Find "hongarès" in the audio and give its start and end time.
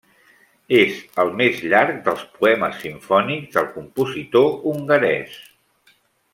4.75-5.41